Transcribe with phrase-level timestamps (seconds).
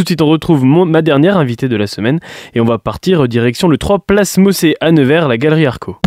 [0.00, 2.20] tout de suite, on retrouve ma dernière invitée de la semaine
[2.54, 5.98] et on va partir direction le 3 Place Mossé à Nevers, la Galerie Arco.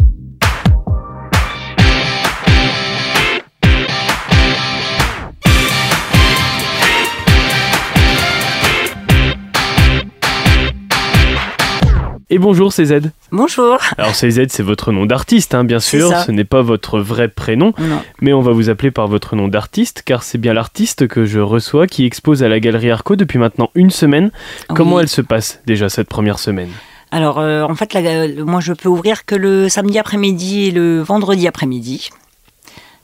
[12.34, 13.12] Et bonjour, c'est Z.
[13.32, 13.78] Bonjour.
[13.96, 16.12] Alors, c'est Z, c'est votre nom d'artiste, hein, bien sûr.
[16.26, 17.74] Ce n'est pas votre vrai prénom.
[18.22, 21.40] Mais on va vous appeler par votre nom d'artiste, car c'est bien l'artiste que je
[21.40, 24.32] reçois qui expose à la Galerie Arco depuis maintenant une semaine.
[24.68, 26.70] Comment elle se passe déjà cette première semaine?
[27.12, 27.96] Alors, euh, en fait,
[28.40, 32.10] moi, je peux ouvrir que le samedi après-midi et le vendredi après-midi,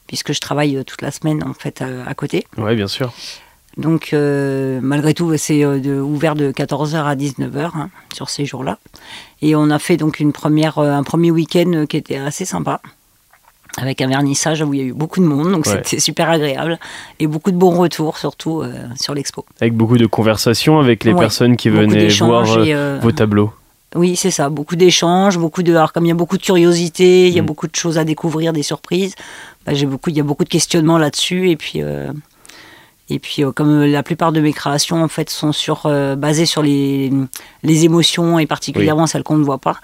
[0.07, 2.47] puisque je travaille euh, toute la semaine, en fait, euh, à côté.
[2.57, 3.13] Oui, bien sûr.
[3.77, 8.77] Donc, euh, malgré tout, c'est euh, ouvert de 14h à 19h hein, sur ces jours-là.
[9.41, 12.81] Et on a fait donc une première, euh, un premier week-end qui était assez sympa,
[13.77, 16.79] avec un vernissage où il y a eu beaucoup de monde, donc c'était super agréable.
[17.19, 18.63] Et beaucoup de bons retours, surtout
[18.95, 19.45] sur l'expo.
[19.61, 22.45] Avec beaucoup de conversations avec les personnes qui venaient voir
[22.99, 23.53] vos tableaux.
[23.95, 24.49] Oui, c'est ça.
[24.49, 25.73] Beaucoup d'échanges, beaucoup de.
[25.73, 27.45] Alors, comme il y a beaucoup de curiosité, il y a mm.
[27.45, 29.15] beaucoup de choses à découvrir, des surprises.
[29.65, 31.81] Bah, j'ai beaucoup, il y a beaucoup de questionnements là-dessus, et puis
[33.09, 36.45] et puis, euh, comme la plupart de mes créations en fait sont sur, euh, basées
[36.45, 37.11] sur les,
[37.63, 39.77] les, émotions et particulièrement celles qu'on ne voit pas,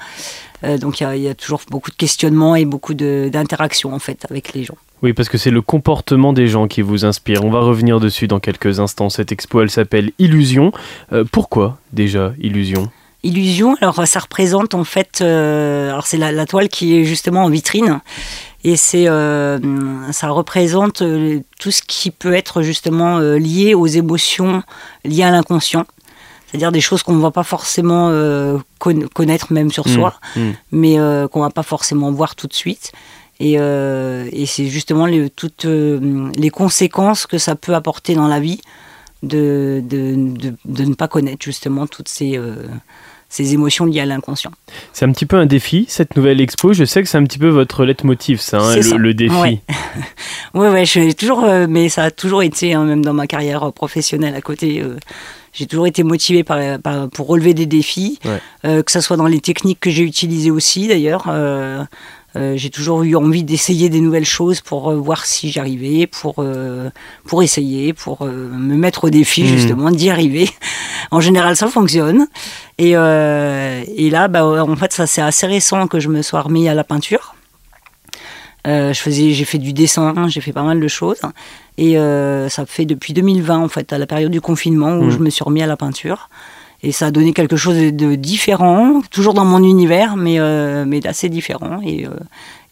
[0.63, 4.53] euh, donc il y, a toujours beaucoup de questionnements et beaucoup d'interactions en fait avec
[4.53, 4.77] les gens.
[5.01, 7.43] Oui, parce que c'est le comportement des gens qui vous inspire.
[7.43, 9.09] On va revenir dessus dans quelques instants.
[9.09, 10.71] Cette expo, elle s'appelle Illusion.
[11.31, 12.89] pourquoi déjà Illusion?
[13.23, 17.49] Illusion, alors ça représente en fait, alors c'est la, la, toile qui est justement en
[17.49, 17.99] vitrine
[18.66, 19.59] et c'est, euh,
[20.11, 24.63] ça représente euh, tout ce qui peut être justement euh, lié aux émotions
[25.03, 25.85] liées à l'inconscient.
[26.47, 28.09] C'est-à-dire des choses qu'on ne va pas forcément
[28.80, 30.41] connaître même sur mmh, soi, mmh.
[30.72, 30.95] mais
[31.31, 32.94] qu'on ne va pas forcément voir tout de suite.
[33.41, 38.61] Et, et c'est justement les, toutes les conséquences que ça peut apporter dans la vie
[39.22, 42.39] de, de, de, de ne pas connaître justement toutes ces
[43.36, 44.52] ces émotions liées à l'inconscient.
[44.94, 46.72] C'est un petit peu un défi, cette nouvelle expo.
[46.72, 49.35] Je sais que c'est un petit peu votre leitmotiv, ça, hein, le, défi.
[49.35, 49.59] Oui,
[50.53, 53.74] ouais, ouais, je toujours, euh, mais ça a toujours été, hein, même dans ma carrière
[53.74, 54.81] professionnelle à côté.
[54.81, 54.97] Euh,
[55.51, 56.59] j'ai toujours été motivée par,
[57.09, 58.19] pour relever des défis,
[58.66, 61.28] euh, que ce soit dans les techniques que j'ai utilisées aussi d'ailleurs.
[62.35, 66.35] Euh, j'ai toujours eu envie d'essayer des nouvelles choses pour euh, voir si j'arrivais, pour,
[66.40, 66.90] euh,
[67.25, 69.47] pour essayer, pour me mettre au défi hmm.
[69.47, 70.50] justement d'y arriver.
[71.12, 72.28] en général, ça fonctionne.
[72.78, 76.68] Et, et là, bah, en fait, ça c'est assez récent que je me sois remis
[76.68, 77.35] à la peinture.
[78.66, 81.22] je faisais, j'ai fait du dessin, j'ai fait pas mal de choses.
[81.78, 81.95] Et
[82.50, 85.12] ça fait depuis 2020, en fait, à la période du confinement, où hmm.
[85.12, 86.29] je me suis remis à la peinture.
[86.85, 91.00] Et ça a donné quelque chose de différent, toujours dans mon univers, mais, euh, mais
[91.00, 91.79] d'assez différent.
[91.84, 92.12] Et, euh,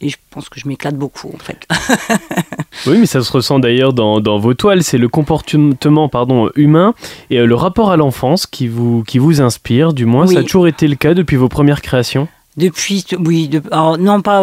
[0.01, 1.67] et, je pense que je m'éclate beaucoup, en fait.
[2.85, 4.83] oui, mais ça se ressent d'ailleurs dans, dans, vos toiles.
[4.83, 6.93] C'est le comportement pardon, humain
[7.31, 9.93] et euh, le rapport à l'enfance qui vous, qui vous inspire.
[9.93, 12.27] Du moins, ça a toujours été le cas depuis vos premières créations?
[12.55, 13.49] Depuis, oui.
[13.71, 14.41] alors, non, pas.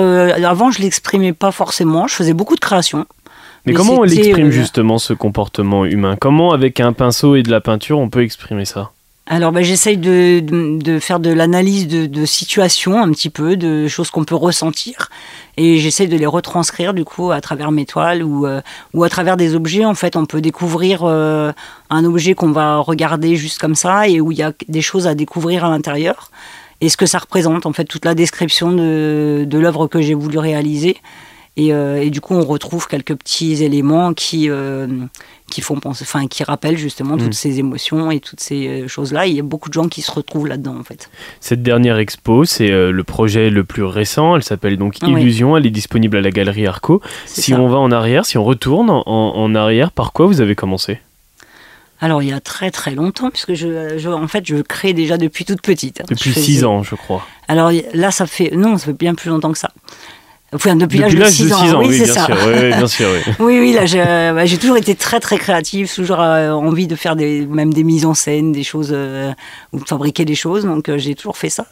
[0.49, 2.09] avant, je l'exprimais pas forcément.
[2.09, 3.07] Je faisais beaucoup de créations.
[3.67, 6.17] Mais, mais comment on l'exprime justement ce comportement humain?
[6.21, 8.91] Comment avec un pinceau et de la peinture on peut exprimer ça?
[9.33, 13.87] Alors ben, j'essaye de, de, faire de l'analyse de, de situations un petit peu, de
[13.87, 15.09] choses qu'on peut ressentir,
[15.57, 18.61] et j'essaie de les retranscrire du coup à travers mes toiles ou, euh,
[18.93, 19.85] ou à travers des objets.
[19.85, 21.53] En fait, on peut découvrir euh,
[21.91, 25.07] un objet qu'on va regarder juste comme ça et où il y a des choses
[25.07, 26.33] à découvrir à l'intérieur
[26.81, 30.15] et ce que ça représente en fait toute la description de, de l'œuvre que j'ai
[30.15, 30.97] voulu réaliser.
[31.57, 34.49] Et, euh, et, du coup, on retrouve quelques petits éléments qui,
[35.51, 37.33] qui font penser, enfin, qui rappellent justement toutes mm.
[37.33, 39.27] ces émotions et toutes ces euh, choses-là.
[39.27, 41.11] Il y a beaucoup de gens qui se retrouvent là-dedans, en fait.
[41.41, 44.37] Cette dernière expo, c'est euh, le projet le plus récent.
[44.37, 45.57] Elle s'appelle donc Illusion.
[45.57, 47.03] Elle est disponible à la galerie Arco.
[47.27, 51.01] Si on va en arrière, si on retourne en, arrière, par quoi vous avez commencé?
[52.01, 55.45] Alors, il y a très très longtemps, puisque je, en fait, je crée déjà depuis
[55.45, 56.03] toute petite.
[56.09, 57.27] Depuis six ans, je crois.
[57.47, 58.53] Alors là, ça fait.
[58.55, 59.71] Non, ça fait bien plus longtemps que ça
[60.53, 61.79] depuis, l'âge de 6 ans.
[61.79, 62.27] Oui, c'est ça.
[62.29, 63.33] oui, bien sûr, oui.
[63.39, 67.15] oui, oui, là, bah, j'ai toujours été très, très créative, toujours euh, envie de faire
[67.15, 69.33] des, même des mises en scène, des choses, euh,
[69.73, 71.67] ou de fabriquer des choses, donc euh, j'ai toujours fait ça.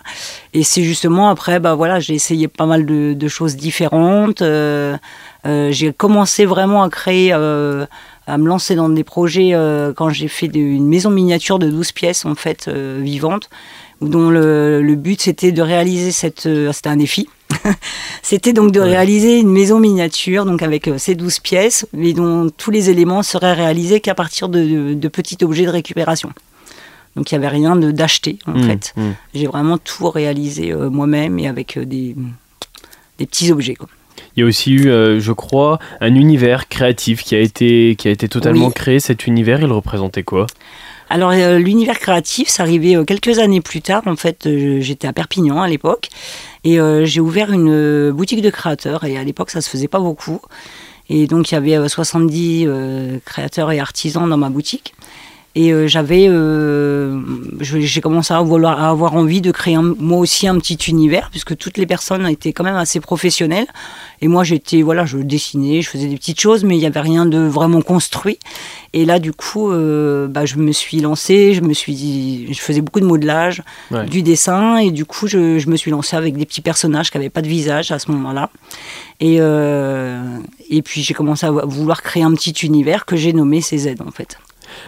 [0.54, 4.42] Et c'est justement après, bah voilà, j'ai essayé pas mal de, de choses différentes.
[5.44, 9.54] j'ai commencé vraiment à créer, à me lancer dans des projets
[9.96, 13.50] quand j'ai fait une maison miniature de 12 pièces, en fait, vivante,
[14.00, 16.48] dont le, le but c'était de réaliser cette.
[16.72, 17.28] c'était un défi
[18.22, 22.50] C'était donc de réaliser une maison miniature, donc avec euh, ces 12 pièces, mais dont
[22.56, 26.32] tous les éléments seraient réalisés qu'à partir de, petits objets de récupération.
[27.16, 28.92] Donc il n'y avait rien d'acheter en mmh, fait.
[28.96, 29.02] Mmh.
[29.34, 32.14] J'ai vraiment tout réalisé euh, moi-même et avec euh, des,
[33.18, 33.76] des, petits objets.
[34.36, 38.12] Il y a aussi eu, je crois, un univers créatif qui a été, qui a
[38.12, 39.00] été totalement créé.
[39.00, 40.46] Cet univers, il représentait quoi?
[41.10, 44.02] Alors l'univers créatif, ça arrivait quelques années plus tard.
[44.06, 44.48] En fait,
[44.80, 46.08] j'étais à Perpignan à l'époque
[46.64, 49.04] et j'ai ouvert une boutique de créateurs.
[49.04, 50.40] Et à l'époque, ça se faisait pas beaucoup.
[51.08, 52.68] Et donc il y avait 70
[53.24, 54.94] créateurs et artisans dans ma boutique.
[55.54, 57.20] Et euh, j'avais, euh,
[57.60, 61.56] j'ai commencé à, vouloir, à avoir envie de créer moi aussi un petit univers, puisque
[61.56, 63.66] toutes les personnes étaient quand même assez professionnelles.
[64.20, 67.00] Et moi, j'étais, voilà, je dessinais, je faisais des petites choses, mais il n'y avait
[67.00, 68.38] rien de vraiment construit.
[68.92, 72.60] Et là, du coup, euh, bah, je me suis lancée, je me suis dit, je
[72.60, 73.62] faisais beaucoup de modelage,
[74.08, 77.16] du dessin, et du coup, je, je, me suis lancée avec des petits personnages qui
[77.16, 78.50] n'avaient pas de visage à ce moment-là.
[79.20, 83.96] Et, et puis, j'ai commencé à vouloir créer un petit univers que j'ai nommé CZ,
[84.06, 84.38] en fait.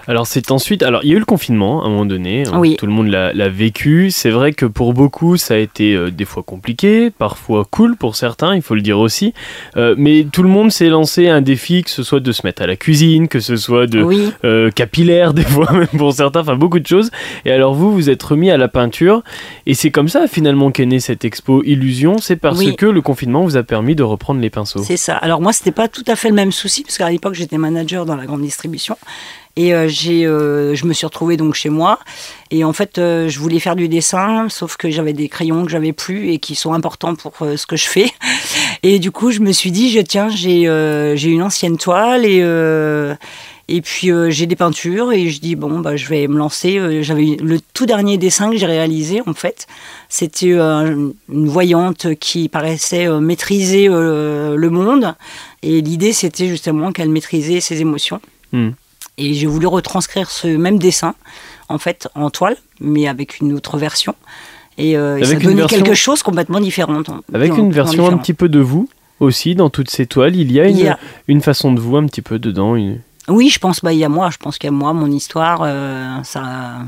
[0.07, 2.63] Alors c'est ensuite, alors il y a eu le confinement à un moment donné, hein,
[2.79, 4.11] tout le monde l'a vécu.
[4.11, 8.17] C'est vrai que pour beaucoup ça a été euh, des fois compliqué, parfois cool pour
[8.17, 9.35] certains, il faut le dire aussi.
[9.77, 12.63] Euh, mais tout le monde s'est lancé un défi, que ce soit de se mettre
[12.63, 14.07] à la cuisine, que ce soit de
[14.45, 17.11] euh, capillaire des fois même pour certains, enfin beaucoup de choses.
[17.45, 19.23] Et alors vous, vous êtes remis à la peinture
[19.67, 22.19] et c'est comme ça finalement qu'est née cette expo Illusion.
[22.19, 24.83] C'est parce que le confinement vous a permis de reprendre les pinceaux.
[24.83, 25.17] C'est ça.
[25.17, 28.07] Alors moi c'était pas tout à fait le même souci parce qu'à l'époque j'étais manager
[28.07, 28.97] dans la grande distribution.
[29.61, 31.99] Et euh, j'ai, euh, je me suis retrouvée donc chez moi.
[32.51, 35.71] Et en fait, euh, je voulais faire du dessin, sauf que j'avais des crayons que
[35.71, 38.11] j'avais plus et qui sont importants pour ce que je fais.
[38.83, 42.41] Et du coup, je me suis dit, je, tiens, j'ai, une ancienne toile et
[43.73, 47.03] et puis j'ai des peintures et je dis bon bah je vais me lancer.
[47.05, 49.69] J'avais le tout dernier dessin que j'ai réalisé en fait,
[50.09, 55.15] c'était une voyante qui paraissait maîtriser le monde
[55.63, 58.21] et l'idée c'était justement qu'elle maîtrisait ses émotions.
[58.53, 58.71] Hmm.
[59.21, 61.15] Et j'ai voulu retranscrire ce même dessin,
[61.69, 64.15] en fait, en toile, mais avec une autre version.
[64.79, 67.03] Et, euh, ça donnait quelque chose complètement différent.
[67.35, 68.89] Avec une version un petit peu de vous
[69.21, 70.35] aussi dans toutes ces toiles.
[70.37, 70.97] Il y a une,
[71.29, 72.77] une façon de vous un petit peu dedans.
[73.29, 74.31] Oui, je pense, bah, il y a moi.
[74.31, 75.61] Je pense qu'il y a moi, mon histoire.
[75.63, 76.79] Euh, ça,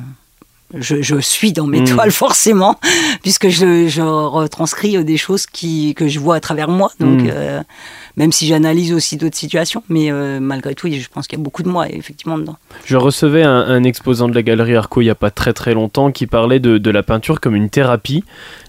[0.75, 1.95] je, suis dans mes hmm.
[1.95, 2.79] toiles forcément,
[3.23, 6.91] puisque je, je, retranscris des choses qui, que je vois à travers moi.
[7.01, 7.31] Donc, hmm.
[7.33, 7.63] euh,
[8.17, 11.45] même si j'analyse aussi d'autres situations, mais euh, malgré tout, je pense qu'il y a
[11.45, 12.57] beaucoup de moi effectivement dedans.
[12.85, 16.13] Je recevais un, exposant de la galerie Arco il n'y a pas très très longtemps
[16.13, 18.25] qui parlait de, de la peinture comme une thérapie.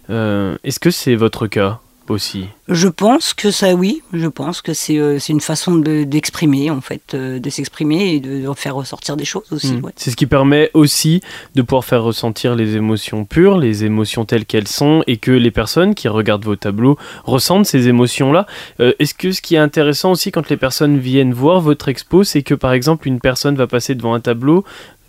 [0.10, 1.80] Euh, est-ce que c'est votre cas?
[2.10, 4.02] Aussi Je pense que ça, oui.
[4.14, 8.52] Je pense que c'est euh, une façon d'exprimer, en fait, euh, de s'exprimer et de,
[8.56, 9.74] faire ressortir des choses aussi.
[9.74, 9.90] Hmm.
[9.96, 11.22] C'est ce qui permet aussi
[11.56, 15.52] de pouvoir faire ressentir les émotions pures, les émotions telles qu'elles sont, et que les
[15.52, 18.46] personnes qui regardent vos tableaux ressentent ces émotions-là.
[18.80, 22.24] Euh, est-ce que ce qui est intéressant aussi quand les personnes viennent voir votre expo,
[22.24, 24.64] c'est que par exemple une personne va passer devant un tableau,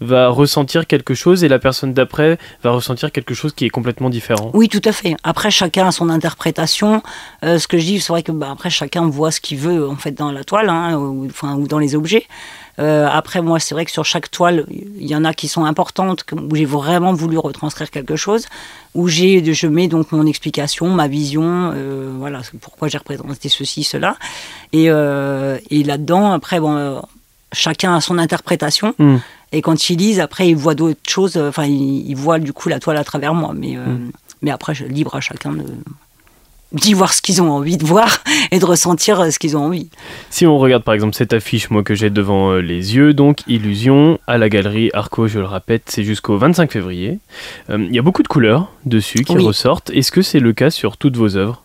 [0.05, 4.11] va ressentir quelque chose et la personne d'après va ressentir quelque chose qui est complètement
[4.11, 4.51] différent.
[4.55, 5.17] Oui, tout à fait.
[5.25, 7.03] Après, chacun a son interprétation.
[7.45, 9.89] Euh, ce que je dis, c'est vrai que bah, après chacun voit ce qu'il veut
[9.89, 12.27] en fait dans la toile, hein, ou, enfin, ou dans les objets.
[12.81, 15.65] Euh, après, moi, c'est vrai que sur chaque toile, il y en a qui sont
[15.65, 18.47] importantes, où j'ai vraiment voulu retranscrire quelque chose,
[18.95, 23.85] où j'ai, je mets donc mon explication, ma vision, euh, voilà, pourquoi j'ai représenté ceci,
[23.85, 24.17] cela.
[24.73, 27.01] Et, et là-dedans, après, bon,
[27.55, 28.95] chacun a son interprétation.
[28.99, 29.19] Hmm.
[29.55, 31.37] Et quand ils lisent, après, ils voient d'autres choses.
[31.37, 33.53] Enfin, ils, voient du coup la toile à travers moi.
[33.55, 34.11] Mais, euh, mm.
[34.43, 35.65] mais après, je libre à chacun de
[36.73, 39.67] d'y voir ce qu'ils ont envie de voir et de ressentir euh, ce qu'ils ont
[39.67, 39.91] envie.
[40.31, 43.43] Si on regarde par exemple cette affiche, moi que j'ai devant euh, les yeux, donc
[43.47, 47.21] Illusion à la galerie Arco, je le répète, c'est jusqu'au 25 février.
[47.69, 49.91] Il y a beaucoup de couleurs dessus qui ressortent.
[49.91, 51.63] Est-ce que c'est le cas sur toutes vos œuvres?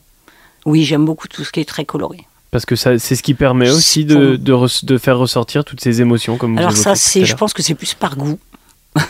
[0.68, 2.28] Oui, j'aime beaucoup tout ce qui est très coloré.
[2.52, 6.58] Parce que c'est ce qui permet aussi de, de, faire ressortir toutes ces émotions, comme
[6.58, 8.40] Alors ça, c'est, je pense que c'est plus par goût.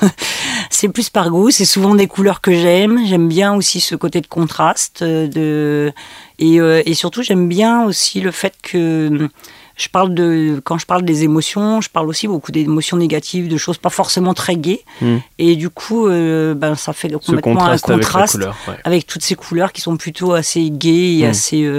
[0.70, 1.50] c'est plus par goût.
[1.50, 3.00] C'est souvent des couleurs que j'aime.
[3.06, 5.04] J'aime bien aussi ce côté de contraste.
[5.04, 5.94] Euh, de...
[6.38, 9.30] Et, euh, et surtout, j'aime bien aussi le fait que
[9.78, 13.56] je parle de quand je parle des émotions, je parle aussi beaucoup d'émotions négatives, de
[13.56, 14.84] choses pas forcément très gaies.
[15.02, 15.20] Hmm.
[15.38, 18.38] Et du coup, euh, ben, ça fait complètement un contraste
[18.84, 21.30] avec, toutes ces couleurs qui sont plutôt assez gaies et hmm.
[21.30, 21.72] assez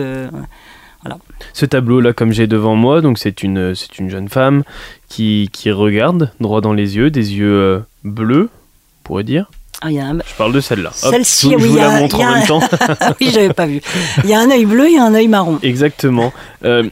[1.52, 4.62] ce tableau-là, comme j'ai devant moi, donc c'est une, c'est une jeune femme
[5.08, 9.50] qui, qui, regarde droit dans les yeux, des yeux euh, bleus, on pourrait dire.
[9.82, 10.90] Ah, je parle de celle-là.
[10.92, 11.62] Celle-ci, oui.
[11.62, 12.60] Je vous la montre en même temps.
[13.20, 13.80] oui, j'avais pas vu.
[14.24, 15.58] Il y a un œil bleu et un œil marron.
[15.62, 16.34] Exactement.
[16.66, 16.90] Euh,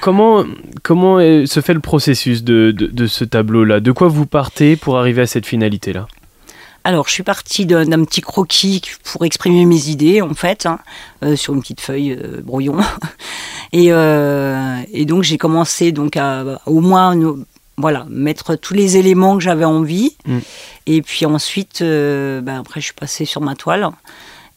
[0.00, 0.46] comment
[0.82, 3.80] comment se fait le processus de, de, de ce tableau-là?
[3.80, 6.06] De quoi vous partez pour arriver à cette finalité-là?
[6.82, 10.78] Alors, je suis partie d'un petit croquis pour exprimer mes idées, en fait, hein,
[11.22, 12.78] euh, sur une petite feuille euh, brouillon.
[13.74, 17.16] Euh, et, donc, j'ai commencé donc à, au moins
[17.76, 20.16] voilà, mettre tous les éléments que j'avais envie.
[20.26, 20.38] Mm.
[20.86, 23.88] Et puis ensuite, ben, après, je suis passée sur ma toile.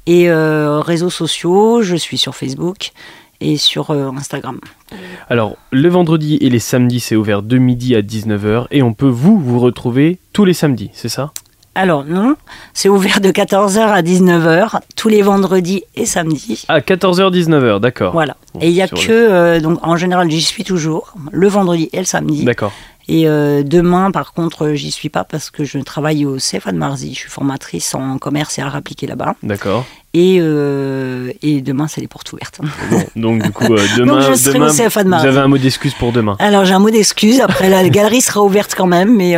[0.06, 2.92] Et euh, réseaux sociaux, je suis sur Facebook
[3.42, 4.60] et sur euh, Instagram.
[5.30, 9.08] Alors, le vendredi et les samedis, c'est ouvert de midi à 19h et on peut
[9.08, 11.32] vous vous retrouver tous les samedis, c'est ça?
[11.78, 12.36] Alors non,
[12.74, 16.66] c'est ouvert de 14h à 19h tous les vendredis et samedis.
[16.70, 18.14] À 14h 19h, d'accord.
[18.14, 18.36] Voilà.
[18.60, 22.00] et il y a que euh, donc en général j'y suis toujours le vendredi et
[22.00, 22.46] le samedi.
[22.46, 22.74] D'accord.
[23.10, 26.78] Et euh, demain, par contre, j'y suis pas parce que je travaille au CFA de
[26.78, 27.14] Marzy.
[27.14, 29.36] Je suis formatrice en commerce et art appliqué là-bas.
[29.44, 29.86] D'accord.
[30.20, 32.60] Et, euh, et, demain, c'est les portes ouvertes.
[33.16, 36.12] donc, du coup, euh, demain, je demain au de vous avez un mot d'excuse pour
[36.12, 37.40] demain Alors, j'ai un mot d'excuse.
[37.40, 39.36] Après, la galerie sera ouverte quand même, mais,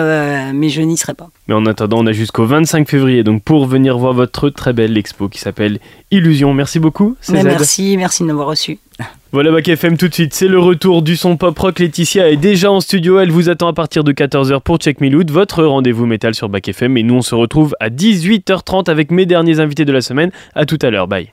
[0.53, 1.29] mais je n'y serai pas.
[1.49, 4.97] Mais en attendant, on a jusqu'au 25 février donc pour venir voir votre très belle
[4.97, 5.79] expo qui s'appelle
[6.11, 6.53] Illusion.
[6.53, 7.17] Merci beaucoup.
[7.29, 8.79] Merci, merci de m'avoir reçu.
[9.31, 11.79] Voilà Bac FM tout de suite, c'est le retour du son pop rock.
[11.79, 15.09] Laetitia est déjà en studio, elle vous attend à partir de 14h pour Check Me
[15.09, 16.97] Loot, votre rendez-vous métal sur Bac FM.
[16.97, 20.31] Et nous on se retrouve à 18h30 avec mes derniers invités de la semaine.
[20.55, 21.31] À tout à l'heure, bye.